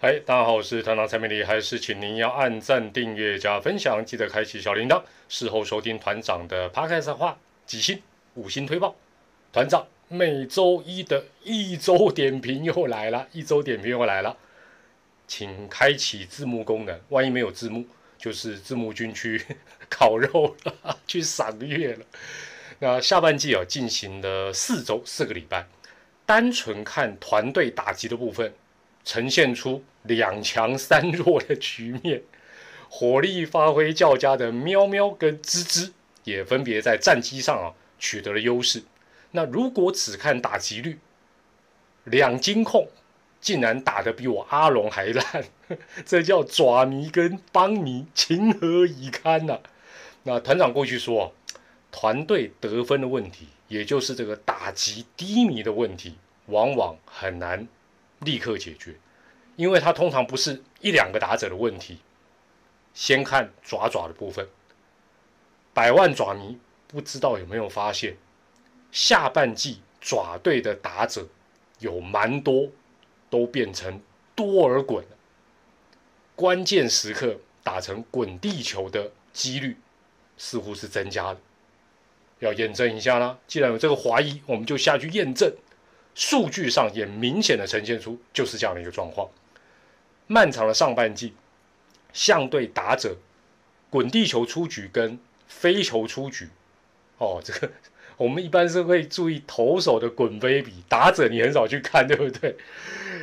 [0.00, 7.36] 嗨，大家好，我是团长蔡美丽，还是请您要按赞、订阅、加分享，记得开启小铃铛，事后收听团长的 podcast 话，
[7.66, 8.00] 几星
[8.34, 8.94] 五星推报。
[9.52, 14.36] 团长每周一的一周点评又来了，一周点评又来了，
[15.26, 17.84] 请开启字幕功能，万一没有字幕，
[18.16, 19.44] 就是字幕君去
[19.90, 22.06] 烤肉了，去赏月了。
[22.78, 25.66] 那下半季啊，进行了四周四个礼拜，
[26.24, 28.54] 单纯看团队打击的部分，
[29.08, 32.22] 呈现出两强三弱的局面。
[32.90, 35.92] 火力发挥较佳的喵喵跟吱吱，
[36.24, 38.82] 也分别在战机上啊取得了优势。
[39.30, 40.98] 那如果只看打击率，
[42.04, 42.86] 两金控
[43.40, 45.44] 竟然打得比我阿龙还烂，
[46.04, 49.60] 这叫爪迷跟帮迷情何以堪呐！
[50.24, 51.32] 那团长过去说。
[51.90, 57.66] 团队得分的问题，也就是这个打击低迷的问题，往往很难
[58.20, 58.94] 立刻解决，
[59.56, 61.98] 因为它通常不是一两个打者的问题。
[62.94, 64.48] 先看爪爪的部分，
[65.72, 68.16] 百万爪迷不知道有没有发现，
[68.90, 71.28] 下半季爪队的打者
[71.78, 72.68] 有蛮多
[73.30, 74.00] 都变成
[74.34, 75.10] 多尔滚了，
[76.34, 79.76] 关键时刻打成滚地球的几率
[80.36, 81.38] 似乎是增加了。
[82.40, 85.52] 要验证一下啦，既然有这个怀疑，我们就下去验证。
[86.18, 89.30] 数据上也明显的呈现出就是这样的一个状况。
[90.26, 91.32] 漫长的上半季，
[92.12, 93.16] 相对打者
[93.88, 95.16] 滚地球出局跟
[95.46, 96.48] 飞球出局，
[97.18, 97.70] 哦，这个
[98.16, 102.56] 我们一般是会注意投手的滚飞比，打者你很少去看，对不对？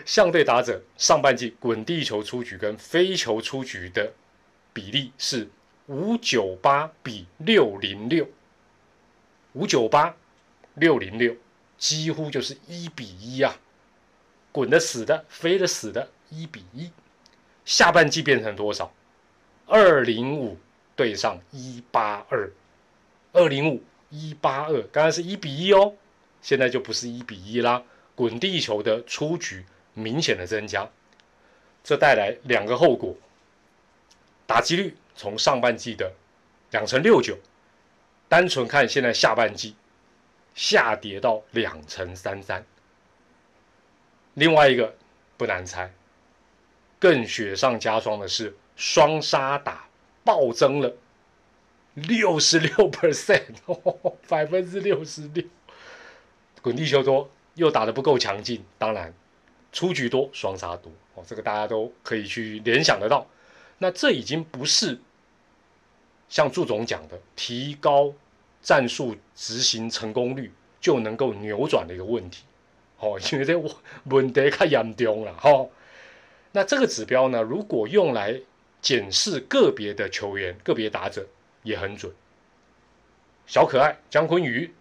[0.05, 4.13] 相对打者上半季滚地球出局跟飞球出局的
[4.71, 5.49] 比例是
[5.87, 8.25] 五九八比六零六。
[9.51, 10.15] 五九八
[10.75, 11.35] 六零六，
[11.85, 13.59] 几乎就是一比一啊！
[14.51, 16.89] 滚的死的，飞的死的，一比一。
[17.63, 18.91] 下半季变成多少？
[19.67, 20.57] 二零五
[20.95, 22.51] 对上一八二，
[23.33, 25.93] 二零五一八二，刚刚是一比一哦，
[26.41, 27.83] 现在就不是一比一啦。
[28.15, 30.89] 滚地球的出局明显的增加，
[31.83, 33.15] 这带来两个后果：
[34.47, 36.13] 打击率从上半季的
[36.71, 37.37] 两成六九。
[38.27, 39.75] 单纯看现在下半季
[40.55, 42.65] 下跌到两成三三，
[44.33, 44.95] 另外一个
[45.37, 45.93] 不难猜，
[46.97, 49.87] 更雪上加霜的是双杀打
[50.23, 50.95] 暴增了
[51.93, 53.53] 六十六 percent，
[54.27, 55.43] 百分之六十六，
[56.61, 59.13] 滚地球多又打得不够强劲，当然
[59.71, 60.91] 出局多双杀多。
[61.15, 63.27] 哦，这个大家都可以去联想得到，
[63.77, 64.99] 那这已经不是。
[66.27, 68.11] 像祝总讲的，提高
[68.65, 72.43] 战术执行成功率就能够扭转的一个问题，
[72.97, 73.53] 哦， 因为这
[74.05, 75.67] 问题太严重了，哈。
[76.51, 78.41] 那这个指标呢，如果用来
[78.81, 81.27] 检视个别的球员、个别打者，
[81.61, 82.11] 也很准。
[83.45, 84.73] 小可爱姜昆宇、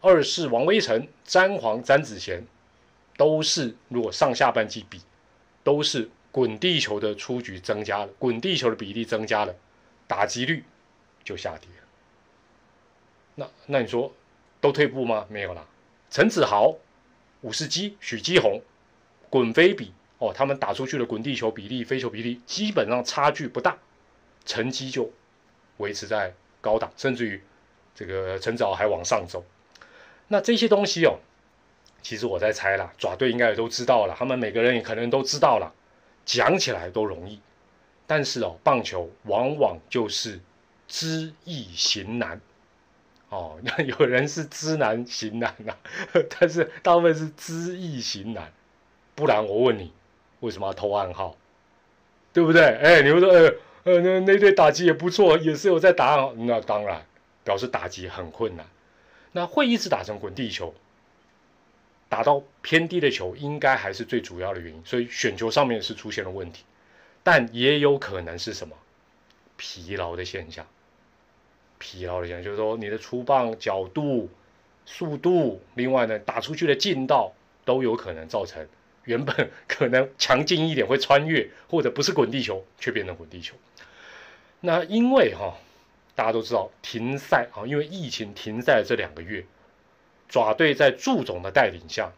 [0.00, 2.44] 二世王威成、詹皇詹子贤，
[3.16, 5.00] 都是如果上下半季比，
[5.62, 9.54] 都是滚地球的出局增加了，滚地球的比例增加了，
[10.08, 10.64] 打击率。
[11.22, 11.86] 就下跌了。
[13.40, 14.12] 那那你说
[14.60, 15.24] 都退步吗？
[15.30, 15.66] 没有啦。
[16.10, 16.76] 陈子豪、
[17.40, 18.60] 武士基、许基宏，
[19.30, 23.78] 滚飞比哦，他们打出去的滚地球比例、飞球比例基本上差距不大，
[24.44, 25.10] 成绩就
[25.78, 27.42] 维持在高档，甚至于
[27.94, 29.42] 这个陈子豪还往上走。
[30.28, 31.18] 那这些东西哦，
[32.02, 35.72] 其实我在猜啦，爪队应该也都知道了，他们每个人也可能都知道了，
[36.26, 37.40] 讲起来都容易，
[38.06, 40.38] 但是哦，棒球往往就是。
[40.92, 42.40] 知易行难，
[43.30, 45.74] 哦， 那有人是知难行难呐，
[46.38, 48.52] 但是大部分是知易行难。
[49.14, 49.92] 不然我问你，
[50.40, 51.36] 为什么要偷暗号？
[52.32, 52.62] 对不对？
[52.62, 53.54] 哎，你们说，呃
[53.84, 56.32] 呃，那那队打击也不错，也是有在打暗号。
[56.34, 57.04] 那当然
[57.44, 58.66] 表示打击很困难。
[59.32, 60.74] 那会一直打成滚地球，
[62.08, 64.82] 打到偏低的球，应该还是最主要的原因。
[64.84, 66.64] 所以选球上面是出现了问题，
[67.22, 68.76] 但也有可能是什么
[69.56, 70.66] 疲劳的现象。
[71.80, 74.28] 疲劳的讲，就是说你的出棒角度、
[74.84, 77.32] 速度，另外呢，打出去的劲道
[77.64, 78.64] 都有可能造成
[79.04, 83.56] 原本可能强劲一点会穿越，或者不是滚地球却变成滚地球。
[84.60, 85.56] 那因为哈，
[86.14, 89.44] 大家都知道停赛啊，因为疫情停赛这两个月，
[90.28, 92.12] 爪队在祝总的带领下，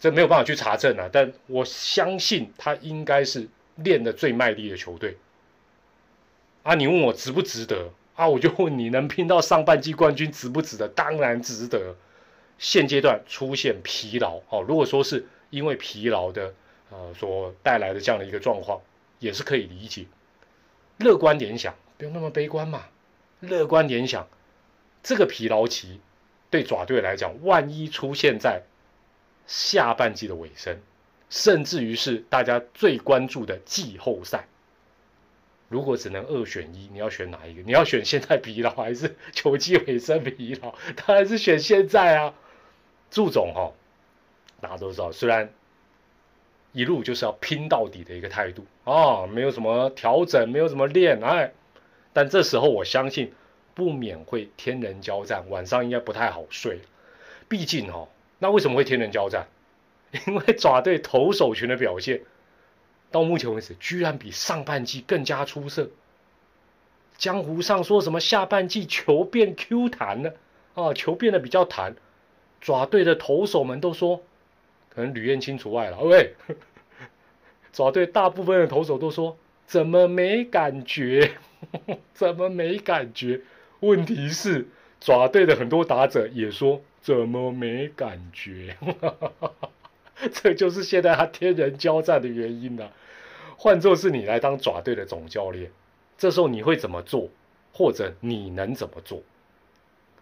[0.00, 5.18] 这没有办法去查证啊，但我相信他应该是练的最卖力的球队。
[6.62, 7.90] 啊，你问我值不值得？
[8.16, 10.88] 啊，我就问你能拼到上半季冠军值不值得？
[10.88, 11.94] 当然值得。
[12.58, 16.54] 现阶段出现疲劳哦，如果说是因为疲劳的
[16.88, 18.80] 呃所带来的这样的一个状况，
[19.18, 20.06] 也是可以理解。
[20.96, 22.86] 乐观联想，不用那么悲观嘛。
[23.40, 24.26] 乐观联想，
[25.02, 26.00] 这个疲劳期
[26.48, 28.62] 对爪队来讲，万一出现在
[29.46, 30.80] 下半季的尾声，
[31.28, 34.48] 甚至于是大家最关注的季后赛，
[35.68, 37.62] 如果只能二选一，你要选哪一个？
[37.62, 40.74] 你要选现在疲劳，还是球季尾声疲劳？
[40.94, 42.34] 当然是选现在啊。
[43.10, 43.72] 祝总哈，
[44.60, 45.50] 大家都知道，虽然
[46.72, 51.52] 一路就是要拼到底的一个态度啊，没有什么调整，没有什么练，哎。
[52.12, 53.32] 但这时候我相信
[53.74, 56.80] 不免会天人交战，晚上应该不太好睡。
[57.48, 58.08] 毕竟哦，
[58.38, 59.46] 那为什么会天人交战？
[60.26, 62.22] 因为爪队投手群的表现
[63.10, 65.90] 到目前为止居然比上半季更加出色。
[67.16, 70.34] 江湖上说什么下半季球变 Q 弹了
[70.74, 71.96] 啊，球变得比较弹。
[72.60, 74.22] 爪队的投手们都说，
[74.90, 75.98] 可能吕彦青除外了。
[76.00, 76.34] 喂，
[77.72, 81.32] 爪队大部分的投手都说，怎么没感觉？
[82.12, 83.40] 怎么没感觉？
[83.80, 84.68] 问题是
[85.00, 88.76] 爪队的很多打者也说怎么没感觉？
[88.80, 89.52] 哈哈哈哈
[90.32, 92.88] 这就是现在他天人交战的原因呐。
[93.56, 95.70] 换作是你来当爪队的总教练，
[96.18, 97.28] 这时候你会怎么做？
[97.72, 99.22] 或者你能怎么做？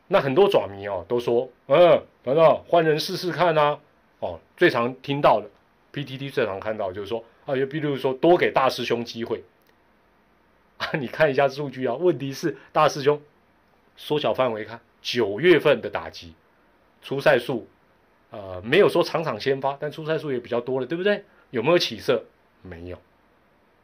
[0.08, 3.79] 那很多爪迷哦都说，嗯，等等，换人试试看啊。
[4.20, 5.49] 哦，最常听到的
[5.93, 9.43] ，PTT 最常看到就是说，啊，就比如说多给大师兄机会。
[10.79, 11.94] 啊，你看一下数据啊。
[11.94, 13.20] 问题是大师兄
[13.96, 16.35] 缩小范围看，九月份的打击
[17.02, 17.67] 出赛数，
[18.34, 21.25] 呃，没有说场场先发，但出赛数也比较多了，对不对？
[21.50, 22.25] 有没有起色？
[22.62, 23.00] 没有。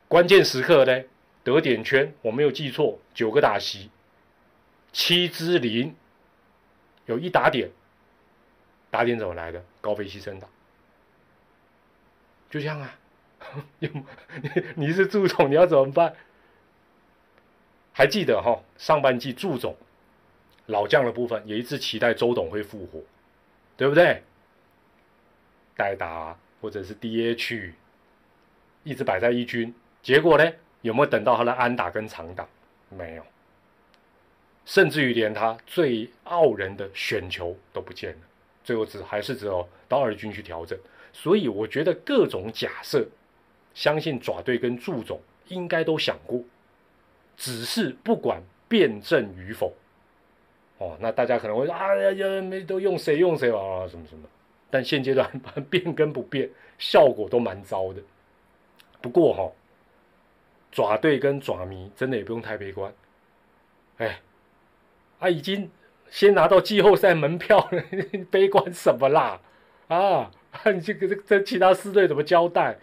[0.09, 1.05] 关键时刻呢，
[1.45, 3.91] 得点圈我没有记错，九个打席，
[4.93, 5.95] 七支零，
[7.07, 7.71] 有一打点，
[8.91, 9.63] 打点怎么来的？
[9.81, 10.49] 高飞牺牲打，
[12.51, 12.99] 就这样啊。
[13.79, 13.89] 你
[14.75, 16.17] 你是助总，你要怎么办？
[17.93, 19.77] 还记得哈，上半季祝总
[20.67, 23.01] 老将的部分，也一直期待周董会复活，
[23.77, 24.25] 对不对？
[25.81, 27.73] 代打或者是 DH，
[28.85, 32.47] 一直摆在一军，结果呢，有没有等到他的安打跟长打？
[32.91, 33.25] 没有，
[34.67, 38.19] 甚至于连他最傲人的选球都不见了，
[38.63, 40.79] 最后只还是只有到二军去调整。
[41.15, 43.07] 所以我觉得各种假设，
[43.73, 45.19] 相信爪队跟祝总
[45.49, 46.43] 应该都想过。
[47.39, 49.75] 只是不管辩证与否，
[50.77, 54.29] 哦，那大家可能会说啊呀呀，没都用谁用谁啊什么什么。
[54.71, 55.29] 但现阶段
[55.69, 58.01] 变跟不变，效果都蛮糟的。
[59.01, 59.53] 不过哈，
[60.71, 62.93] 爪队跟爪迷真的也不用太悲观。
[63.99, 64.21] 哎，
[65.19, 65.71] 啊，已经
[66.11, 67.83] 先拿到季后赛门票了，
[68.31, 69.41] 悲观什么啦？
[69.89, 70.31] 啊，
[70.73, 72.79] 你这个这这其他四队怎么交代？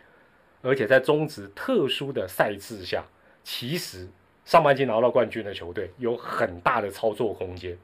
[0.62, 3.06] 而且在中职特殊的赛制下，
[3.44, 4.08] 其实。
[4.46, 7.78] 上半季拿到冠军的球队有很大的操作空间，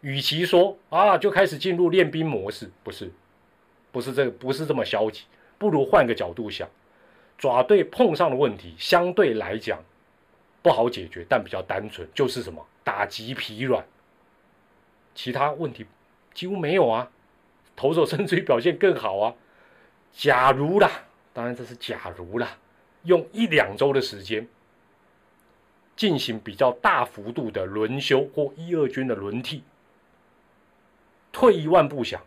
[0.00, 3.10] 与其说啊就开始进入练兵模式，不是，
[3.92, 5.24] 不是这个，不是这么消极，
[5.58, 6.68] 不如换个角度想，
[7.38, 9.82] 爪队碰上的问题相对来讲
[10.62, 13.84] 不好解决，但比较单纯，就是什么打击疲软，
[15.14, 15.86] 其他问题
[16.32, 17.10] 几乎没有啊，
[17.76, 19.34] 投手甚至于表现更好啊，
[20.12, 20.90] 假如啦，
[21.32, 22.56] 当然这是假如啦，
[23.04, 24.48] 用一两周的时间。
[25.96, 29.62] 进行比较大幅度的轮休或一二军的轮替。
[31.32, 32.20] 退一万步想，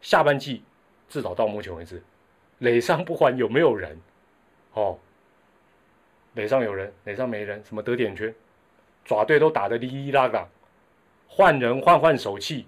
[0.00, 0.62] 下半季
[1.08, 2.02] 至少到目前为止，
[2.58, 3.98] 垒上不管有没有人，
[4.74, 4.98] 哦，
[6.34, 8.34] 垒上有人，垒上没人，什么得点圈，
[9.04, 10.48] 爪队都打得哩哩啦啦，
[11.26, 12.66] 换人换换手气，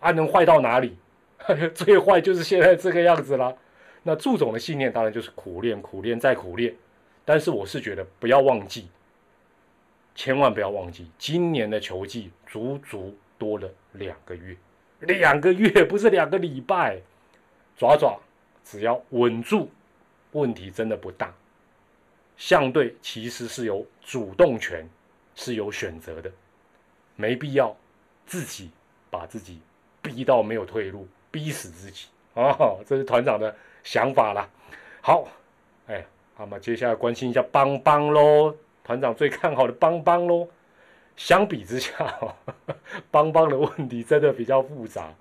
[0.00, 0.96] 还能坏到哪里？
[1.74, 3.54] 最坏就是现在这个样子啦。
[4.02, 6.74] 那祝总的信念当然就是苦练、苦练再苦练，
[7.24, 8.88] 但是我是觉得不要忘记。
[10.14, 14.56] 千万不要忘记，今年的球季足足多了两个月，
[15.06, 17.00] 两个月不是两个礼拜。
[17.76, 18.18] 爪爪
[18.64, 19.68] 只要稳住，
[20.32, 21.32] 问题真的不大。
[22.36, 24.88] 相对其实是有主动权，
[25.34, 26.30] 是有选择的，
[27.16, 27.76] 没必要
[28.26, 28.70] 自己
[29.10, 29.60] 把自己
[30.02, 32.56] 逼到没有退路，逼死自己啊！
[32.86, 34.48] 这是团长的想法啦。
[35.02, 35.28] 好，
[35.86, 36.04] 哎，
[36.38, 38.54] 那么接下来关心一下邦邦喽。
[38.84, 40.48] 团长最看好的邦邦喽，
[41.16, 42.14] 相比之下，
[43.10, 45.12] 邦邦的问题真的比较复杂。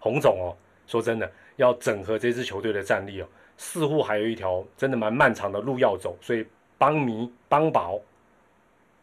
[0.00, 6.16] 洪总哦，说真的，要整合这支球队的战力哦，似乎还有一条真的蛮漫长的路要走。
[6.20, 8.00] 所以邦迷、邦宝，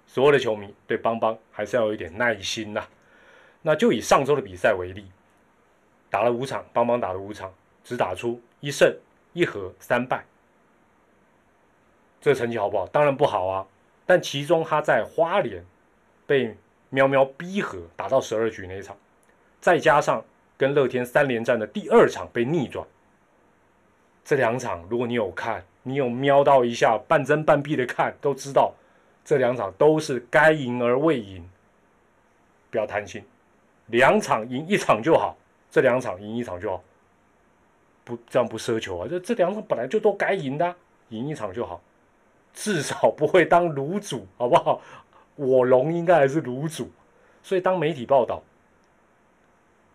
[0.06, 2.86] 所有的球迷对邦邦还是要有一点耐心呐。
[3.62, 5.06] 那就以上周的比赛为例，
[6.10, 8.96] 打了五场，邦邦打了五场，只打出一胜
[9.34, 10.24] 一和三败，
[12.22, 12.86] 这成绩好不好？
[12.88, 13.66] 当然不好啊。
[14.06, 15.66] 但其中他在花莲
[16.26, 16.56] 被
[16.90, 18.96] 喵喵逼和打到十二局那一场，
[19.60, 20.24] 再加上
[20.58, 22.86] 跟乐天三连战的第二场被逆转，
[24.24, 28.74] 这两场如果你有看，你有瞄到一下半真半闭的看，都知道
[29.24, 31.48] 这两场都是该赢而未赢。
[32.72, 33.24] 不要贪心，
[33.88, 35.38] 两场赢一场就好，
[35.70, 36.84] 这两场赢一场就好，
[38.04, 39.08] 不这样不奢求啊。
[39.10, 40.76] 这这两场本来就都该赢的，
[41.10, 41.82] 赢一场就好。
[42.54, 44.82] 至少不会当卤煮，好不好？
[45.36, 46.90] 我龙应该还是卤煮，
[47.44, 48.42] 所以当媒体报道，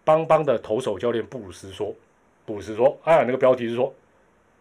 [0.05, 1.95] 邦邦的投手教练布鲁斯说，
[2.45, 3.95] 布鲁斯说，哎，那个标题是说，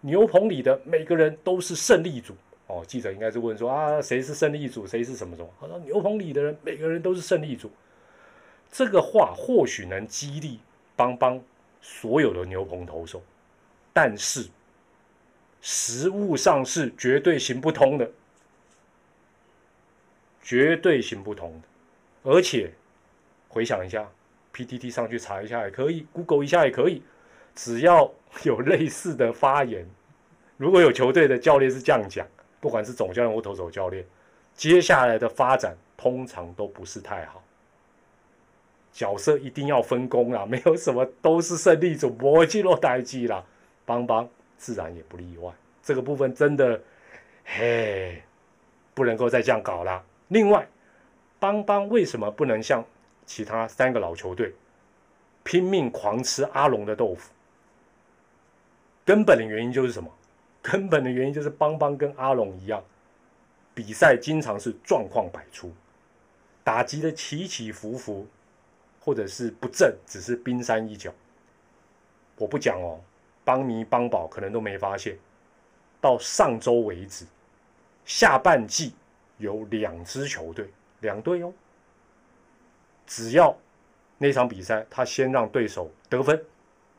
[0.01, 2.33] 牛棚里的每个人都是胜利组。
[2.67, 5.49] 哦，记者应该是问说啊，谁是胜利组，谁是什么什么？
[5.59, 7.69] 他说牛棚里的人每个人都是胜利组，
[8.71, 10.59] 这个话或许能激励
[10.95, 11.41] 邦邦
[11.81, 13.21] 所有的牛棚投手，
[13.93, 14.47] 但是。
[15.61, 18.09] 实物上是绝对行不通的，
[20.49, 21.67] 绝对行不通的。
[22.31, 22.71] 而且
[23.47, 24.09] 回想一下
[24.51, 27.03] ，PTT 上去查一下也可以，Google 一下也可以，
[27.53, 29.87] 只要有类似的发言，
[30.57, 32.25] 如果有球队的教练是这样讲，
[32.59, 34.03] 不管是总教练或投手教练，
[34.55, 37.43] 接下来的发展通常都不是太好。
[38.91, 43.45] 角色一定要分工啦，没有什么都是胜利组，不会进入待机啦，
[43.85, 44.27] 帮帮。
[44.57, 46.81] 自然也不例外，这个部分真的，
[47.45, 48.21] 嘿，
[48.93, 50.03] 不能够再这样搞了。
[50.29, 50.67] 另外，
[51.39, 52.83] 邦邦为什么不能像
[53.25, 54.55] 其他三个老球队
[55.43, 57.31] 拼命狂吃阿龙的豆腐？
[59.05, 60.09] 根本的原因就是什么？
[60.61, 62.83] 根本的原因就是邦邦跟阿龙一样，
[63.73, 65.71] 比赛经常是状况百出，
[66.63, 68.27] 打击的起起伏伏，
[68.99, 71.11] 或者是不正，只是冰山一角。
[72.37, 72.99] 我不讲哦。
[73.45, 75.17] 邦迷邦宝可能都没发现，
[75.99, 77.25] 到上周为止，
[78.05, 78.93] 下半季
[79.39, 80.69] 有两支球队，
[81.01, 81.51] 两队哦。
[83.07, 83.57] 只要
[84.19, 86.39] 那场比赛他先让对手得分，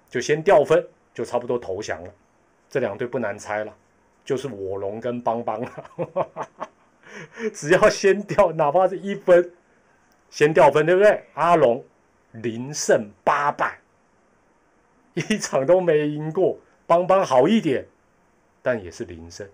[0.09, 2.12] 就先掉分，就差不多投降了。
[2.68, 3.73] 这两队不难猜了，
[4.25, 6.68] 就是我龙跟邦邦了。
[7.54, 9.52] 只要先掉，哪怕是一分，
[10.30, 11.25] 先掉分，对不对？
[11.35, 11.85] 阿龙
[12.32, 13.78] 零胜八败。
[15.14, 16.56] 一场都没赢过，
[16.87, 17.87] 邦邦好一点，
[18.62, 19.49] 但也是零胜，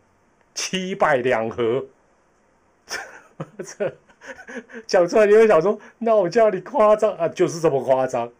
[0.54, 1.84] 七败两和。
[3.62, 3.96] 这
[4.86, 8.32] 讲出来你会想说，那我叫你夸张啊，就是这么夸张。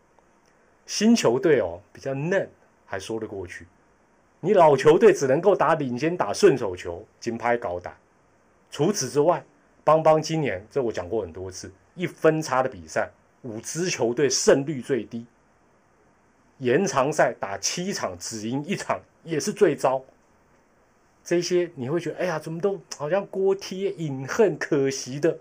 [0.87, 2.49] 新球队哦比较嫩，
[2.87, 3.67] 还说得过去。
[4.41, 7.97] 你老球队只能够打领先打顺手球，金拍高打。
[8.71, 9.45] 除此之外，
[9.83, 13.11] 邦邦今年这我讲过很多次，一分差的比赛，
[13.43, 15.27] 五支球队胜率最低。
[16.59, 20.03] 延长赛打七场只赢一场也是最糟。
[21.27, 25.37] 这些你会觉得，哎呀，怎么都好像锅贴、隐恨、可惜的，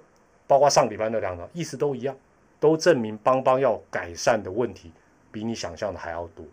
[0.48, 2.18] 包括上礼拜那两场，意思都一样，
[2.60, 4.92] 都证明邦邦要改善的问题
[5.32, 6.44] 比你想象的还要多。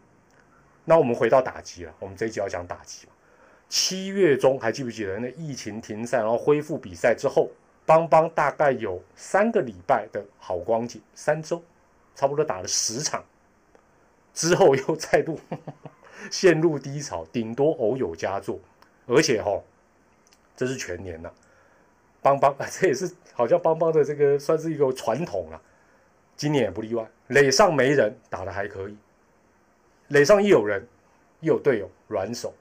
[0.85, 3.09] 那我们回到打击了，我们这一集要讲打击。
[3.71, 7.49] 七月中还记不记得那疫情停赛，然后恢复比赛之后，
[7.87, 11.63] 邦邦大概有三个礼拜的好光景，三周
[12.15, 13.25] 差不多打了十场。
[14.35, 15.41] 之后又再度
[16.31, 18.61] 陷入低潮，顶多偶有佳作，
[19.13, 19.61] 而且哈，
[20.57, 21.33] 这是全年了。
[22.23, 25.61] 邦邦， 这也是好像邦邦的这个算是一个传统了，
[26.37, 27.07] 今年也不例外。
[27.29, 28.97] 垒上没人打的还可以，
[30.09, 30.87] 垒上一有人，
[31.41, 32.55] 一有队友软手，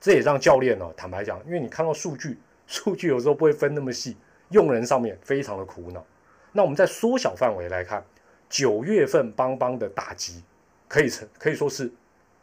[0.00, 4.16] 这也让教练呢坦白讲，因为你看到数据，数据有时候不会分那么细，
[4.50, 6.04] 用人上面非常的苦恼。
[6.52, 8.04] 那我们在缩小范围来看，
[8.48, 10.42] 九月份邦邦的打击。
[10.86, 11.90] 可以成可以说是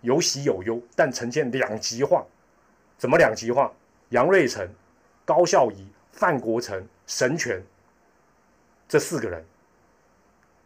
[0.02, 2.26] 有喜有忧，但呈现两极化。
[3.02, 3.74] 怎么两极化？
[4.10, 4.70] 杨瑞成、
[5.26, 7.60] 高孝仪、范国成、神权
[8.88, 9.44] 这四个人，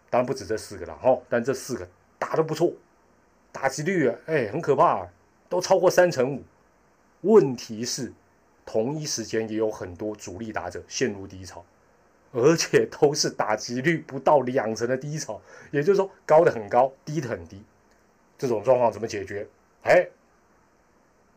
[0.09, 1.87] 当然不止这四个了哈，但这四个
[2.19, 2.73] 打得不错，
[3.53, 5.07] 打击率哎很可怕，
[5.47, 6.43] 都超过三成五。
[7.21, 8.11] 问题是
[8.65, 11.63] 同一时间也有很多主力打者陷入低潮，
[12.33, 15.39] 而且都是打击率不到两成的低潮，
[15.71, 17.63] 也就是说高的很高，低的很低。
[18.37, 19.47] 这种状况怎么解决？
[19.83, 20.05] 哎，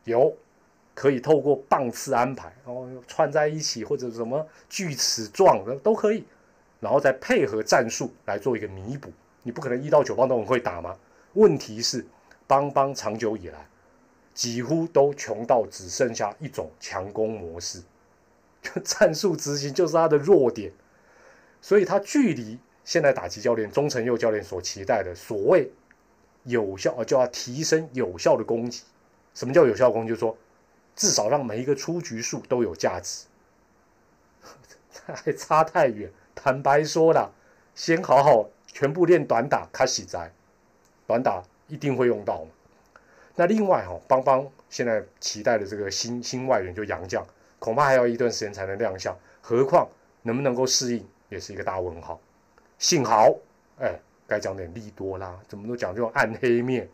[0.03, 0.35] 有
[0.99, 6.25] 可以透过棒次安排，哦，串在一起或者什么锯齿状的都可以，
[6.81, 9.09] 然后再配合战术来做一个弥补。
[9.43, 10.97] 你不可能一到九棒都很会打吗？
[11.35, 12.05] 问题是
[12.47, 13.65] 邦邦长久以来
[14.33, 17.81] 几乎都穷到只剩下一种强攻模式，
[18.83, 20.69] 战术执行就是他的弱点，
[21.61, 25.71] 所以他距离现在打击教练钟成佑教练所期待的所谓。
[26.43, 28.83] 有效，就要提升有效的攻击，
[29.33, 30.09] 什么叫有效攻击？
[30.09, 30.37] 就是说
[30.99, 33.25] 至少让每一个出局数都有价值。
[35.07, 36.11] 还差太远。
[36.35, 37.31] 坦白说了，
[37.73, 40.29] 先好好全部练短打，开始在
[41.07, 42.45] 短打一定会用到。
[43.35, 47.25] 那另外哈，邦邦现在期待的这个新新外援就杨将，
[47.59, 49.87] 恐怕还要一段时间才能亮相，何况
[50.23, 52.19] 能不能够适应，也是一个大问号。
[52.77, 53.33] 幸好，
[53.79, 56.89] 哎，该讲点利多啦，怎么都讲这种暗黑面。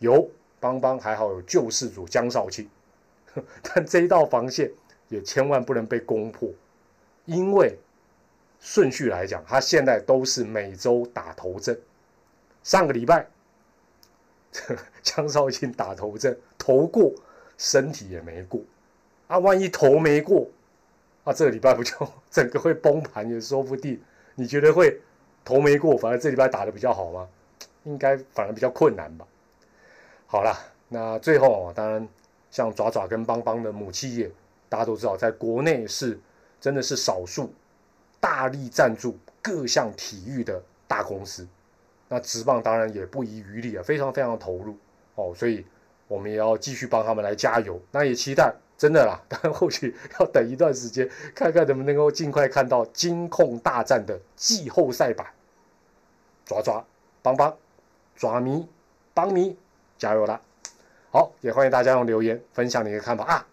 [0.00, 2.68] 有邦邦还好有救世主江少庆，
[3.62, 4.70] 但这一道防线
[5.08, 6.50] 也千万不能被攻破。
[7.24, 7.76] 因为
[8.58, 11.78] 顺序来讲，他现在都是每周打头阵。
[12.62, 13.26] 上个礼拜，
[15.02, 17.12] 江少庆打头阵，头过，
[17.56, 18.60] 身体也没过。
[19.26, 20.48] 啊，万一头没过，
[21.24, 21.94] 啊，这个礼拜不就
[22.30, 24.00] 整个会崩盘也说不定。
[24.34, 25.00] 你觉得会
[25.44, 27.28] 头没过，反而这礼拜打的比较好吗？
[27.84, 29.26] 应该反而比较困难吧。
[30.26, 30.54] 好了，
[30.88, 32.06] 那最后当然
[32.50, 34.30] 像爪爪跟邦邦的母企业，
[34.68, 36.18] 大家都知道，在国内是。
[36.60, 37.54] 真的是少数
[38.18, 41.46] 大力赞助各项体育的大公司，
[42.08, 44.76] 那职棒当然也不遗余力啊，非常非常投入
[45.14, 45.64] 哦，所以
[46.08, 47.80] 我们也要继续帮他们来加油。
[47.92, 55.24] 那也期待真的啦，但后续 要等一段时间，看看能不能够尽快看到金控大战的季后赛版。
[56.44, 56.84] 抓抓
[57.22, 57.56] 帮帮
[58.16, 58.66] 抓迷
[59.14, 59.56] 帮迷
[59.96, 60.40] 加油啦！
[61.10, 63.46] 好，也欢迎大家用留言分享你的看法啊。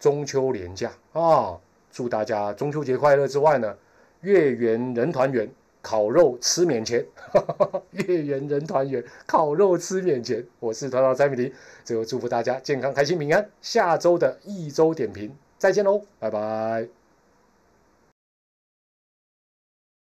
[0.00, 1.56] 中秋连假啊！
[1.92, 3.26] 祝大家中秋节快乐！
[3.26, 3.74] 之外呢，
[4.22, 5.48] 月圆人团圆，
[5.80, 7.06] 烤肉吃免钱。
[7.92, 10.44] 月圆人团圆，烤肉吃免钱。
[10.58, 13.48] 我是团长詹米迪，最后祝福大家健康、开心、平安。
[13.62, 17.03] 下周的一周点评，再见喽，拜拜。